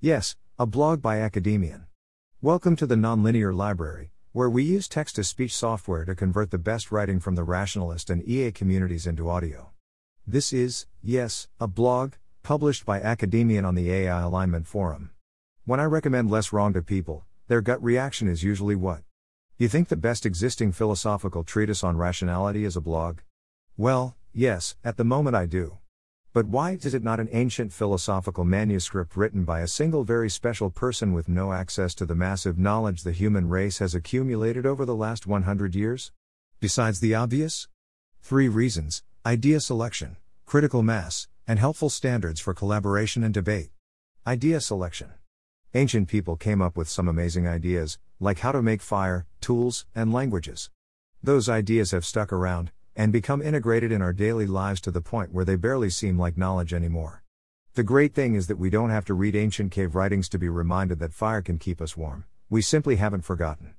Yes, 0.00 0.36
a 0.60 0.64
blog 0.64 1.02
by 1.02 1.18
Academian. 1.18 1.86
Welcome 2.40 2.76
to 2.76 2.86
the 2.86 2.94
Nonlinear 2.94 3.52
Library, 3.52 4.12
where 4.30 4.48
we 4.48 4.62
use 4.62 4.86
text 4.86 5.16
to 5.16 5.24
speech 5.24 5.52
software 5.52 6.04
to 6.04 6.14
convert 6.14 6.52
the 6.52 6.56
best 6.56 6.92
writing 6.92 7.18
from 7.18 7.34
the 7.34 7.42
rationalist 7.42 8.08
and 8.08 8.22
EA 8.22 8.52
communities 8.52 9.08
into 9.08 9.28
audio. 9.28 9.70
This 10.24 10.52
is, 10.52 10.86
yes, 11.02 11.48
a 11.58 11.66
blog, 11.66 12.12
published 12.44 12.86
by 12.86 13.00
Academian 13.00 13.64
on 13.64 13.74
the 13.74 13.90
AI 13.90 14.20
Alignment 14.20 14.68
Forum. 14.68 15.10
When 15.64 15.80
I 15.80 15.84
recommend 15.84 16.30
Less 16.30 16.52
Wrong 16.52 16.72
to 16.74 16.82
people, 16.82 17.24
their 17.48 17.60
gut 17.60 17.82
reaction 17.82 18.28
is 18.28 18.44
usually 18.44 18.76
what? 18.76 19.02
You 19.56 19.66
think 19.66 19.88
the 19.88 19.96
best 19.96 20.24
existing 20.24 20.70
philosophical 20.70 21.42
treatise 21.42 21.82
on 21.82 21.96
rationality 21.96 22.64
is 22.64 22.76
a 22.76 22.80
blog? 22.80 23.18
Well, 23.76 24.14
yes, 24.32 24.76
at 24.84 24.96
the 24.96 25.02
moment 25.02 25.34
I 25.34 25.46
do. 25.46 25.77
But 26.34 26.46
why 26.46 26.72
is 26.72 26.94
it 26.94 27.02
not 27.02 27.20
an 27.20 27.28
ancient 27.32 27.72
philosophical 27.72 28.44
manuscript 28.44 29.16
written 29.16 29.44
by 29.44 29.60
a 29.60 29.66
single 29.66 30.04
very 30.04 30.28
special 30.28 30.68
person 30.68 31.14
with 31.14 31.28
no 31.28 31.52
access 31.52 31.94
to 31.94 32.04
the 32.04 32.14
massive 32.14 32.58
knowledge 32.58 33.02
the 33.02 33.12
human 33.12 33.48
race 33.48 33.78
has 33.78 33.94
accumulated 33.94 34.66
over 34.66 34.84
the 34.84 34.94
last 34.94 35.26
100 35.26 35.74
years? 35.74 36.12
Besides 36.60 37.00
the 37.00 37.14
obvious? 37.14 37.68
Three 38.20 38.48
reasons 38.48 39.02
idea 39.24 39.60
selection, 39.60 40.16
critical 40.44 40.82
mass, 40.82 41.28
and 41.46 41.58
helpful 41.58 41.88
standards 41.88 42.40
for 42.40 42.52
collaboration 42.52 43.24
and 43.24 43.32
debate. 43.32 43.70
Idea 44.26 44.60
selection. 44.60 45.12
Ancient 45.72 46.08
people 46.08 46.36
came 46.36 46.60
up 46.60 46.76
with 46.76 46.88
some 46.88 47.08
amazing 47.08 47.48
ideas, 47.48 47.98
like 48.20 48.40
how 48.40 48.52
to 48.52 48.62
make 48.62 48.82
fire, 48.82 49.26
tools, 49.40 49.86
and 49.94 50.12
languages. 50.12 50.70
Those 51.22 51.48
ideas 51.48 51.90
have 51.92 52.04
stuck 52.04 52.32
around, 52.32 52.70
and 52.98 53.12
become 53.12 53.40
integrated 53.40 53.92
in 53.92 54.02
our 54.02 54.12
daily 54.12 54.44
lives 54.44 54.80
to 54.80 54.90
the 54.90 55.00
point 55.00 55.32
where 55.32 55.44
they 55.44 55.54
barely 55.54 55.88
seem 55.88 56.18
like 56.18 56.36
knowledge 56.36 56.74
anymore. 56.74 57.22
The 57.74 57.84
great 57.84 58.12
thing 58.12 58.34
is 58.34 58.48
that 58.48 58.58
we 58.58 58.70
don't 58.70 58.90
have 58.90 59.04
to 59.04 59.14
read 59.14 59.36
ancient 59.36 59.70
cave 59.70 59.94
writings 59.94 60.28
to 60.30 60.38
be 60.38 60.48
reminded 60.48 60.98
that 60.98 61.14
fire 61.14 61.40
can 61.40 61.58
keep 61.58 61.80
us 61.80 61.96
warm, 61.96 62.24
we 62.50 62.60
simply 62.60 62.96
haven't 62.96 63.22
forgotten. 63.22 63.74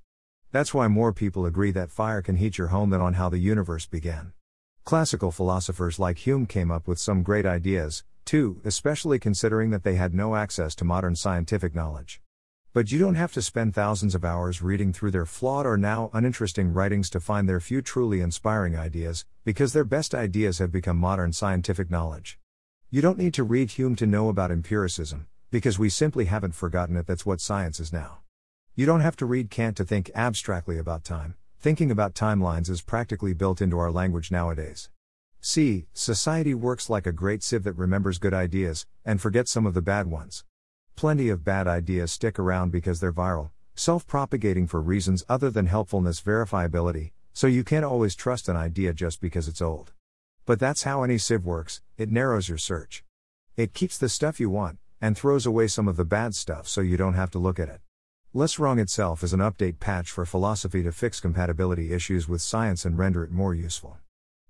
That's 0.53 0.73
why 0.73 0.87
more 0.87 1.11
people 1.11 1.45
agree 1.45 1.71
that 1.71 1.91
fire 1.91 2.21
can 2.21 2.37
heat 2.37 2.57
your 2.57 2.67
home 2.67 2.91
than 2.91 3.01
on 3.01 3.15
how 3.15 3.27
the 3.27 3.39
universe 3.39 3.85
began. 3.85 4.31
Classical 4.85 5.31
philosophers 5.31 5.99
like 5.99 6.19
Hume 6.19 6.45
came 6.45 6.71
up 6.71 6.87
with 6.87 6.97
some 6.97 7.21
great 7.21 7.45
ideas, 7.45 8.05
too, 8.23 8.61
especially 8.63 9.19
considering 9.19 9.69
that 9.71 9.83
they 9.83 9.95
had 9.95 10.13
no 10.13 10.37
access 10.37 10.73
to 10.75 10.85
modern 10.85 11.17
scientific 11.17 11.75
knowledge. 11.75 12.21
But 12.71 12.91
you 12.91 12.99
don't 12.99 13.15
have 13.15 13.33
to 13.33 13.41
spend 13.41 13.73
thousands 13.73 14.13
of 14.13 14.23
hours 14.23 14.61
reading 14.61 14.93
through 14.93 15.09
their 15.09 15.25
flawed 15.25 15.65
or 15.65 15.75
now 15.75 16.11
uninteresting 16.13 16.71
writings 16.71 17.09
to 17.09 17.19
find 17.19 17.49
their 17.49 17.59
few 17.59 17.81
truly 17.81 18.21
inspiring 18.21 18.77
ideas, 18.77 19.25
because 19.43 19.73
their 19.73 19.83
best 19.83 20.13
ideas 20.13 20.59
have 20.59 20.71
become 20.71 20.95
modern 20.95 21.33
scientific 21.33 21.89
knowledge. 21.89 22.37
You 22.91 23.01
don't 23.01 23.17
need 23.17 23.33
to 23.33 23.43
read 23.43 23.71
Hume 23.71 23.95
to 23.95 24.05
know 24.05 24.29
about 24.29 24.51
empiricism, 24.51 25.25
because 25.49 25.79
we 25.79 25.89
simply 25.89 26.25
haven't 26.25 26.53
forgotten 26.53 26.95
it, 26.95 27.07
that's 27.07 27.25
what 27.25 27.41
science 27.41 27.79
is 27.79 27.91
now. 27.91 28.19
You 28.75 28.85
don't 28.85 29.01
have 29.01 29.15
to 29.17 29.25
read 29.25 29.49
Kant 29.49 29.75
to 29.77 29.83
think 29.83 30.11
abstractly 30.13 30.77
about 30.77 31.03
time, 31.03 31.33
thinking 31.59 31.89
about 31.89 32.13
timelines 32.13 32.69
is 32.69 32.83
practically 32.83 33.33
built 33.33 33.63
into 33.63 33.79
our 33.79 33.91
language 33.91 34.29
nowadays. 34.29 34.91
See, 35.41 35.87
society 35.93 36.53
works 36.53 36.87
like 36.87 37.07
a 37.07 37.11
great 37.11 37.41
sieve 37.41 37.63
that 37.63 37.73
remembers 37.73 38.19
good 38.19 38.35
ideas, 38.35 38.85
and 39.03 39.19
forgets 39.19 39.49
some 39.49 39.65
of 39.65 39.73
the 39.73 39.81
bad 39.81 40.05
ones. 40.05 40.43
Plenty 40.99 41.29
of 41.29 41.45
bad 41.45 41.65
ideas 41.65 42.11
stick 42.11 42.37
around 42.37 42.73
because 42.73 42.99
they're 42.99 43.13
viral, 43.13 43.51
self 43.73 44.05
propagating 44.05 44.67
for 44.67 44.81
reasons 44.81 45.23
other 45.29 45.49
than 45.49 45.67
helpfulness 45.67 46.19
verifiability, 46.19 47.11
so 47.31 47.47
you 47.47 47.63
can't 47.63 47.85
always 47.85 48.15
trust 48.15 48.49
an 48.49 48.57
idea 48.57 48.91
just 48.91 49.21
because 49.21 49.47
it's 49.47 49.61
old. 49.61 49.93
But 50.45 50.59
that's 50.59 50.83
how 50.83 51.03
any 51.03 51.17
sieve 51.17 51.45
works 51.45 51.79
it 51.97 52.11
narrows 52.11 52.49
your 52.49 52.57
search. 52.57 53.05
It 53.55 53.73
keeps 53.73 53.97
the 53.97 54.09
stuff 54.09 54.41
you 54.41 54.49
want, 54.49 54.77
and 54.99 55.15
throws 55.15 55.45
away 55.45 55.67
some 55.67 55.87
of 55.87 55.95
the 55.95 56.03
bad 56.03 56.35
stuff 56.35 56.67
so 56.67 56.81
you 56.81 56.97
don't 56.97 57.13
have 57.13 57.31
to 57.31 57.39
look 57.39 57.59
at 57.59 57.69
it. 57.69 57.79
Less 58.33 58.59
Wrong 58.59 58.77
itself 58.77 59.23
is 59.23 59.31
an 59.31 59.39
update 59.39 59.79
patch 59.79 60.11
for 60.11 60.25
philosophy 60.25 60.83
to 60.83 60.91
fix 60.91 61.21
compatibility 61.21 61.93
issues 61.93 62.27
with 62.27 62.41
science 62.41 62.83
and 62.83 62.97
render 62.97 63.23
it 63.23 63.31
more 63.31 63.55
useful. 63.55 63.99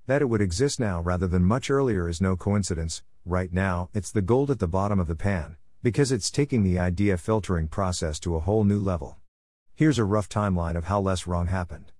That 0.08 0.24
it 0.24 0.30
would 0.30 0.42
exist 0.42 0.80
now 0.80 1.00
rather 1.00 1.28
than 1.28 1.44
much 1.44 1.70
earlier 1.70 2.10
is 2.10 2.20
no 2.20 2.36
coincidence, 2.36 3.04
right 3.24 3.54
now, 3.54 3.92
it's 3.94 4.10
the 4.10 4.24
gold 4.24 4.50
at 4.50 4.58
the 4.58 4.68
bottom 4.68 5.00
of 5.00 5.06
the 5.06 5.14
pan, 5.14 5.56
because 5.82 6.12
it's 6.12 6.30
taking 6.30 6.64
the 6.64 6.78
idea 6.78 7.18
filtering 7.18 7.68
process 7.68 8.20
to 8.20 8.36
a 8.36 8.40
whole 8.42 8.64
new 8.64 8.80
level. 8.80 9.16
Here's 9.76 9.98
a 9.98 10.04
rough 10.04 10.28
timeline 10.28 10.76
of 10.76 10.86
how 10.86 11.00
less 11.00 11.26
wrong 11.26 11.48
happened. 11.48 11.94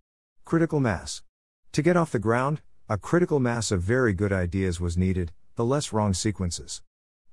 Critical 0.44 0.80
mass. 0.80 1.24
To 1.72 1.82
get 1.82 1.96
off 1.96 2.12
the 2.12 2.20
ground, 2.20 2.62
a 2.90 2.98
critical 2.98 3.40
mass 3.40 3.72
of 3.72 3.82
very 3.82 4.14
good 4.14 4.34
ideas 4.34 4.82
was 4.82 4.98
needed, 4.98 5.32
the 5.56 5.64
less 5.64 5.94
wrong 5.94 6.14
sequences. 6.14 6.82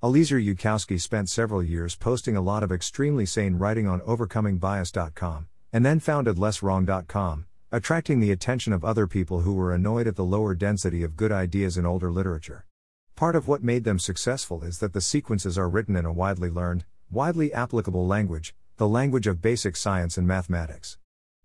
Eliezer 0.05 0.39
Yudkowsky 0.39 1.01
spent 1.01 1.29
several 1.29 1.63
years 1.63 1.97
posting 1.97 2.37
a 2.37 2.43
lot 2.43 2.63
of 2.63 2.71
extremely 2.71 3.27
sane 3.27 3.57
writing 3.57 3.89
on 3.89 4.01
overcomingbias.com, 4.03 5.49
and 5.73 5.85
then 5.85 5.99
founded 5.99 6.37
lesswrong.com, 6.37 7.47
attracting 7.73 8.21
the 8.21 8.31
attention 8.31 8.73
of 8.73 8.85
other 8.85 9.07
people 9.07 9.41
who 9.41 9.55
were 9.55 9.75
annoyed 9.75 10.07
at 10.07 10.15
the 10.15 10.25
lower 10.25 10.55
density 10.55 11.03
of 11.03 11.17
good 11.17 11.33
ideas 11.33 11.77
in 11.77 11.87
older 11.87 12.13
literature. 12.13 12.66
Part 13.17 13.35
of 13.35 13.49
what 13.49 13.65
made 13.65 13.85
them 13.85 13.99
successful 13.99 14.63
is 14.63 14.79
that 14.81 14.93
the 14.93 15.01
sequences 15.01 15.57
are 15.57 15.71
written 15.71 15.97
in 15.97 16.05
a 16.05 16.13
widely 16.13 16.51
learned, 16.51 16.85
widely 17.11 17.51
applicable 17.51 18.07
language, 18.07 18.55
the 18.77 18.87
language 18.87 19.27
of 19.27 19.41
basic 19.41 19.75
science 19.75 20.19
and 20.19 20.29
mathematics. 20.29 20.99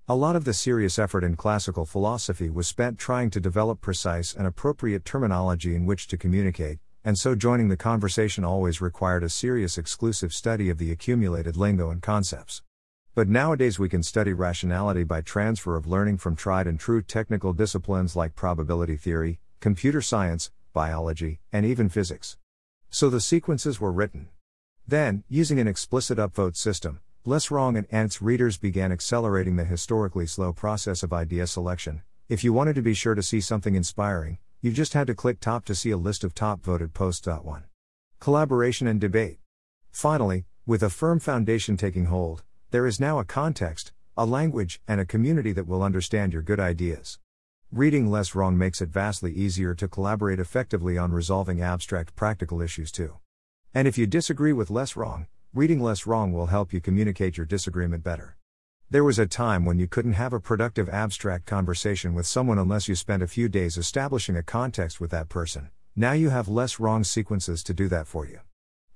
A 0.06 0.14
lot 0.14 0.36
of 0.36 0.44
the 0.44 0.54
serious 0.54 1.00
effort 1.00 1.24
in 1.24 1.38
classical 1.38 1.86
philosophy 1.86 2.50
was 2.50 2.68
spent 2.68 3.00
trying 3.00 3.30
to 3.30 3.40
develop 3.40 3.80
precise 3.80 4.34
and 4.34 4.46
appropriate 4.46 5.06
terminology 5.06 5.74
in 5.74 5.86
which 5.86 6.10
to 6.10 6.18
communicate, 6.18 6.80
and 7.06 7.18
so 7.18 7.36
joining 7.36 7.70
the 7.70 7.78
conversation 7.78 8.44
always 8.44 8.82
required 8.82 9.24
a 9.24 9.30
serious 9.30 9.78
exclusive 9.78 10.34
study 10.34 10.70
of 10.70 10.78
the 10.78 10.92
accumulated 10.92 11.56
lingo 11.56 11.90
and 11.90 12.02
concepts. 12.02 12.64
But 13.16 13.30
nowadays 13.30 13.80
we 13.80 13.88
can 13.88 14.04
study 14.04 14.34
rationality 14.34 15.06
by 15.06 15.22
transfer 15.22 15.78
of 15.78 15.88
learning 15.88 16.18
from 16.18 16.36
tried 16.36 16.68
and 16.68 16.78
true 16.78 17.02
technical 17.02 17.54
disciplines 17.54 18.14
like 18.14 18.36
probability 18.36 18.98
theory, 18.98 19.40
computer 19.62 20.02
science, 20.02 20.52
biology, 20.74 21.40
and 21.52 21.66
even 21.66 21.90
physics. 21.90 22.38
So 22.90 23.10
the 23.10 23.22
sequences 23.22 23.80
were 23.80 23.92
written. 23.92 24.30
Then, 24.88 25.24
using 25.30 25.60
an 25.60 25.68
explicit 25.68 26.18
upvote 26.18 26.56
system, 26.56 27.00
Less 27.24 27.52
Wrong 27.52 27.78
and 27.78 27.88
Ants 27.92 28.22
readers 28.22 28.58
began 28.58 28.92
accelerating 28.92 29.56
the 29.56 29.64
historically 29.64 30.26
slow 30.26 30.52
process 30.52 31.04
of 31.04 31.14
idea 31.14 31.48
selection. 31.48 32.02
If 32.28 32.44
you 32.44 32.52
wanted 32.52 32.76
to 32.76 32.82
be 32.82 32.94
sure 32.94 33.16
to 33.16 33.24
see 33.24 33.42
something 33.42 33.76
inspiring, 33.76 34.40
you 34.60 34.72
just 34.72 34.94
had 34.94 35.08
to 35.08 35.16
click 35.16 35.40
top 35.40 35.64
to 35.66 35.76
see 35.76 35.92
a 35.92 35.98
list 35.98 36.24
of 36.24 36.34
top 36.34 36.64
voted 36.64 36.94
posts. 36.94 37.28
1. 37.28 37.64
Collaboration 38.20 38.88
and 38.88 39.00
debate. 39.00 39.38
Finally, 39.92 40.46
with 40.66 40.84
a 40.84 40.90
firm 40.90 41.20
foundation 41.20 41.78
taking 41.78 42.06
hold, 42.06 42.44
there 42.72 42.86
is 42.86 43.00
now 43.00 43.20
a 43.20 43.26
context, 43.26 43.94
a 44.18 44.26
language, 44.26 44.82
and 44.88 45.00
a 45.00 45.06
community 45.06 45.52
that 45.52 45.68
will 45.68 45.82
understand 45.82 46.34
your 46.34 46.42
good 46.42 46.60
ideas. 46.60 47.20
Reading 47.74 48.12
Less 48.12 48.36
Wrong 48.36 48.58
makes 48.58 48.82
it 48.82 48.90
vastly 48.90 49.32
easier 49.32 49.74
to 49.76 49.88
collaborate 49.88 50.42
effectively 50.42 50.98
on 50.98 51.14
resolving 51.14 51.62
abstract 51.62 52.18
practical 52.18 52.62
issues 52.62 52.92
too. 52.92 53.16
And 53.74 53.88
if 53.88 53.98
you 53.98 54.06
disagree 54.06 54.52
with 54.52 54.70
Less 54.70 54.98
Wrong, 54.98 55.28
reading 55.54 55.82
Less 55.82 56.06
Wrong 56.06 56.34
will 56.34 56.48
help 56.48 56.74
you 56.74 56.82
communicate 56.82 57.38
your 57.38 57.46
disagreement 57.46 58.04
better. 58.04 58.36
There 58.90 59.06
was 59.06 59.18
a 59.18 59.26
time 59.26 59.64
when 59.64 59.80
you 59.80 59.88
couldn't 59.88 60.20
have 60.20 60.34
a 60.34 60.40
productive 60.42 60.90
abstract 60.90 61.46
conversation 61.46 62.14
with 62.14 62.28
someone 62.28 62.60
unless 62.60 62.90
you 62.90 62.96
spent 62.96 63.24
a 63.24 63.28
few 63.28 63.48
days 63.48 63.78
establishing 63.78 64.36
a 64.36 64.44
context 64.44 65.00
with 65.00 65.12
that 65.12 65.30
person. 65.30 65.70
Now 65.96 66.12
you 66.12 66.30
have 66.30 66.50
less 66.50 66.78
wrong 66.78 67.06
sequences 67.06 67.64
to 67.64 67.74
do 67.74 67.88
that 67.88 68.06
for 68.06 68.28
you. 68.28 68.42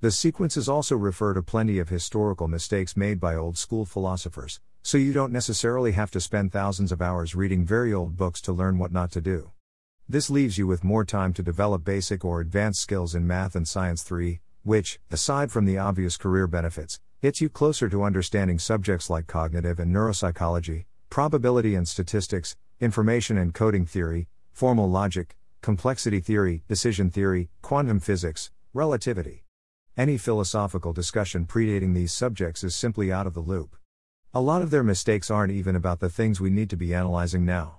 The 0.01 0.11
sequences 0.11 0.67
also 0.67 0.97
refer 0.97 1.33
to 1.33 1.41
plenty 1.41 1.79
of 1.79 1.87
historical 1.87 2.49
mistakes 2.49 2.97
made 2.97 3.21
by 3.21 3.35
old 3.35 3.57
school 3.57 3.85
philosophers, 3.85 4.59
so 4.85 4.99
you 4.99 5.11
don't 5.11 5.33
necessarily 5.33 5.93
have 5.93 6.11
to 6.11 6.21
spend 6.21 6.51
thousands 6.51 6.91
of 6.91 7.01
hours 7.01 7.33
reading 7.33 7.65
very 7.65 7.91
old 7.91 8.15
books 8.15 8.39
to 8.39 8.53
learn 8.53 8.77
what 8.77 8.91
not 8.91 9.11
to 9.11 9.19
do. 9.19 9.49
This 10.07 10.29
leaves 10.29 10.59
you 10.59 10.67
with 10.67 10.83
more 10.83 11.03
time 11.03 11.33
to 11.33 11.41
develop 11.41 11.83
basic 11.83 12.23
or 12.23 12.39
advanced 12.39 12.81
skills 12.81 13.15
in 13.15 13.25
math 13.25 13.55
and 13.55 13.67
science 13.67 14.03
3, 14.03 14.41
which, 14.61 14.99
aside 15.09 15.51
from 15.51 15.65
the 15.65 15.79
obvious 15.79 16.17
career 16.17 16.45
benefits, 16.45 16.99
gets 17.19 17.41
you 17.41 17.49
closer 17.49 17.89
to 17.89 18.03
understanding 18.03 18.59
subjects 18.59 19.09
like 19.09 19.25
cognitive 19.25 19.79
and 19.79 19.91
neuropsychology, 19.91 20.85
probability 21.09 21.73
and 21.73 21.87
statistics, 21.87 22.55
information 22.79 23.39
and 23.39 23.55
coding 23.55 23.87
theory, 23.87 24.27
formal 24.53 24.87
logic, 24.87 25.35
complexity 25.63 26.19
theory, 26.19 26.61
decision 26.67 27.09
theory, 27.09 27.49
quantum 27.63 27.99
physics, 27.99 28.51
relativity. 28.71 29.45
Any 29.97 30.19
philosophical 30.19 30.93
discussion 30.93 31.47
predating 31.47 31.95
these 31.95 32.13
subjects 32.13 32.63
is 32.63 32.75
simply 32.75 33.11
out 33.11 33.25
of 33.25 33.33
the 33.33 33.39
loop. 33.39 33.75
A 34.37 34.41
lot 34.41 34.61
of 34.61 34.69
their 34.69 34.83
mistakes 34.83 35.31
aren't 35.31 35.53
even 35.53 35.77
about 35.77 36.01
the 36.01 36.09
things 36.09 36.41
we 36.41 36.49
need 36.49 36.69
to 36.71 36.75
be 36.75 36.93
analyzing 36.93 37.45
now. 37.45 37.77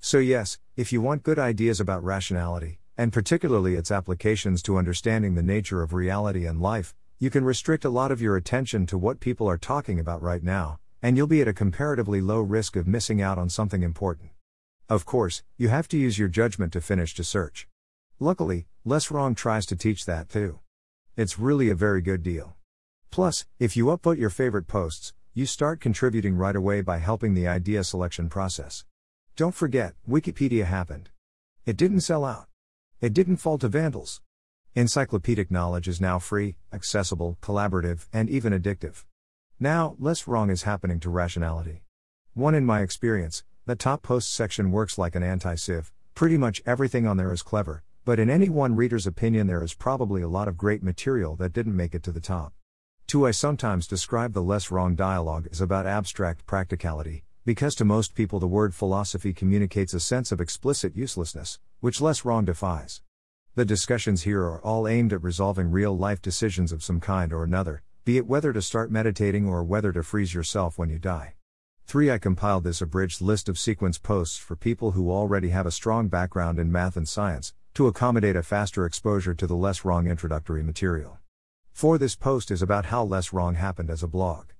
So, 0.00 0.18
yes, 0.18 0.58
if 0.76 0.92
you 0.92 1.00
want 1.00 1.22
good 1.22 1.38
ideas 1.38 1.78
about 1.78 2.02
rationality, 2.02 2.80
and 2.98 3.12
particularly 3.12 3.76
its 3.76 3.92
applications 3.92 4.64
to 4.64 4.78
understanding 4.78 5.36
the 5.36 5.44
nature 5.44 5.80
of 5.80 5.92
reality 5.92 6.44
and 6.44 6.60
life, 6.60 6.92
you 7.20 7.30
can 7.30 7.44
restrict 7.44 7.84
a 7.84 7.88
lot 7.88 8.10
of 8.10 8.20
your 8.20 8.36
attention 8.36 8.84
to 8.86 8.98
what 8.98 9.20
people 9.20 9.48
are 9.48 9.56
talking 9.56 10.00
about 10.00 10.20
right 10.20 10.42
now, 10.42 10.80
and 11.02 11.16
you'll 11.16 11.28
be 11.28 11.40
at 11.40 11.46
a 11.46 11.52
comparatively 11.52 12.20
low 12.20 12.40
risk 12.40 12.74
of 12.74 12.88
missing 12.88 13.22
out 13.22 13.38
on 13.38 13.48
something 13.48 13.84
important. 13.84 14.30
Of 14.88 15.06
course, 15.06 15.44
you 15.56 15.68
have 15.68 15.86
to 15.86 15.96
use 15.96 16.18
your 16.18 16.26
judgment 16.26 16.72
to 16.72 16.80
finish 16.80 17.14
to 17.14 17.22
search. 17.22 17.68
Luckily, 18.18 18.66
Less 18.84 19.12
Wrong 19.12 19.36
tries 19.36 19.66
to 19.66 19.76
teach 19.76 20.04
that 20.06 20.28
too. 20.28 20.58
It's 21.16 21.38
really 21.38 21.70
a 21.70 21.76
very 21.76 22.02
good 22.02 22.24
deal. 22.24 22.56
Plus, 23.12 23.46
if 23.60 23.76
you 23.76 23.84
upvote 23.84 24.18
your 24.18 24.30
favorite 24.30 24.66
posts, 24.66 25.12
you 25.34 25.46
start 25.46 25.80
contributing 25.80 26.36
right 26.36 26.54
away 26.54 26.82
by 26.82 26.98
helping 26.98 27.32
the 27.32 27.48
idea 27.48 27.82
selection 27.82 28.28
process. 28.28 28.84
Don't 29.34 29.54
forget, 29.54 29.94
Wikipedia 30.06 30.66
happened. 30.66 31.08
It 31.64 31.78
didn't 31.78 32.02
sell 32.02 32.22
out. 32.22 32.48
It 33.00 33.14
didn't 33.14 33.38
fall 33.38 33.56
to 33.58 33.68
vandals. 33.68 34.20
Encyclopedic 34.74 35.50
knowledge 35.50 35.88
is 35.88 36.02
now 36.02 36.18
free, 36.18 36.56
accessible, 36.70 37.38
collaborative, 37.40 38.08
and 38.12 38.28
even 38.28 38.52
addictive. 38.52 39.04
Now, 39.58 39.96
less 39.98 40.28
wrong 40.28 40.50
is 40.50 40.64
happening 40.64 41.00
to 41.00 41.08
rationality. 41.08 41.82
One 42.34 42.54
in 42.54 42.66
my 42.66 42.82
experience, 42.82 43.42
the 43.64 43.74
top 43.74 44.02
posts 44.02 44.30
section 44.30 44.70
works 44.70 44.98
like 44.98 45.14
an 45.14 45.22
anti 45.22 45.54
sieve, 45.54 45.92
pretty 46.14 46.36
much 46.36 46.60
everything 46.66 47.06
on 47.06 47.16
there 47.16 47.32
is 47.32 47.42
clever, 47.42 47.82
but 48.04 48.18
in 48.18 48.28
any 48.28 48.50
one 48.50 48.76
reader's 48.76 49.06
opinion, 49.06 49.46
there 49.46 49.62
is 49.62 49.72
probably 49.72 50.20
a 50.20 50.28
lot 50.28 50.48
of 50.48 50.58
great 50.58 50.82
material 50.82 51.36
that 51.36 51.54
didn't 51.54 51.76
make 51.76 51.94
it 51.94 52.02
to 52.02 52.12
the 52.12 52.20
top. 52.20 52.52
Two, 53.12 53.26
I 53.26 53.30
sometimes 53.30 53.86
describe 53.86 54.32
the 54.32 54.42
less 54.42 54.70
wrong 54.70 54.94
dialogue 54.94 55.46
as 55.52 55.60
about 55.60 55.86
abstract 55.86 56.46
practicality, 56.46 57.24
because 57.44 57.74
to 57.74 57.84
most 57.84 58.14
people 58.14 58.40
the 58.40 58.46
word 58.46 58.74
philosophy 58.74 59.34
communicates 59.34 59.92
a 59.92 60.00
sense 60.00 60.32
of 60.32 60.40
explicit 60.40 60.96
uselessness, 60.96 61.58
which 61.80 62.00
less 62.00 62.24
wrong 62.24 62.46
defies. 62.46 63.02
The 63.54 63.66
discussions 63.66 64.22
here 64.22 64.40
are 64.44 64.62
all 64.62 64.88
aimed 64.88 65.12
at 65.12 65.22
resolving 65.22 65.70
real 65.70 65.94
life 65.94 66.22
decisions 66.22 66.72
of 66.72 66.82
some 66.82 67.00
kind 67.00 67.34
or 67.34 67.44
another, 67.44 67.82
be 68.06 68.16
it 68.16 68.26
whether 68.26 68.50
to 68.50 68.62
start 68.62 68.90
meditating 68.90 69.46
or 69.46 69.62
whether 69.62 69.92
to 69.92 70.02
freeze 70.02 70.32
yourself 70.32 70.78
when 70.78 70.88
you 70.88 70.98
die. 70.98 71.34
3. 71.84 72.10
I 72.12 72.16
compiled 72.16 72.64
this 72.64 72.80
abridged 72.80 73.20
list 73.20 73.46
of 73.46 73.58
sequence 73.58 73.98
posts 73.98 74.38
for 74.38 74.56
people 74.56 74.92
who 74.92 75.12
already 75.12 75.50
have 75.50 75.66
a 75.66 75.70
strong 75.70 76.08
background 76.08 76.58
in 76.58 76.72
math 76.72 76.96
and 76.96 77.06
science, 77.06 77.52
to 77.74 77.88
accommodate 77.88 78.36
a 78.36 78.42
faster 78.42 78.86
exposure 78.86 79.34
to 79.34 79.46
the 79.46 79.54
less 79.54 79.84
wrong 79.84 80.06
introductory 80.06 80.62
material. 80.62 81.18
4. 81.72 81.98
This 81.98 82.14
post 82.14 82.50
is 82.50 82.62
about 82.62 82.86
how 82.86 83.02
less 83.02 83.32
wrong 83.32 83.54
happened 83.54 83.90
as 83.90 84.02
a 84.02 84.08
blog. 84.08 84.50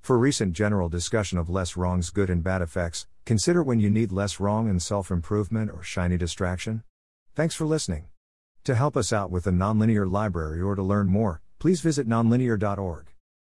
For 0.00 0.18
recent 0.18 0.52
general 0.52 0.88
discussion 0.88 1.38
of 1.38 1.48
less 1.48 1.76
wrong's 1.76 2.10
good 2.10 2.28
and 2.28 2.42
bad 2.42 2.62
effects, 2.62 3.06
consider 3.24 3.62
when 3.62 3.80
you 3.80 3.90
need 3.90 4.12
less 4.12 4.40
wrong 4.40 4.68
and 4.68 4.82
self 4.82 5.10
improvement 5.10 5.70
or 5.70 5.82
shiny 5.82 6.16
distraction. 6.16 6.82
Thanks 7.34 7.54
for 7.54 7.64
listening. 7.64 8.06
To 8.64 8.74
help 8.74 8.96
us 8.96 9.12
out 9.12 9.30
with 9.30 9.44
the 9.44 9.50
Nonlinear 9.50 10.10
Library 10.10 10.60
or 10.60 10.74
to 10.74 10.82
learn 10.82 11.08
more, 11.08 11.42
please 11.58 11.80
visit 11.80 12.08
nonlinear.org. 12.08 13.13